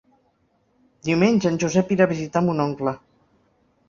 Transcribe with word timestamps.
Diumenge 1.09 1.47
en 1.51 1.59
Josep 1.63 1.91
irà 1.97 2.07
a 2.09 2.11
visitar 2.13 2.43
mon 2.47 2.65
oncle. 2.65 2.95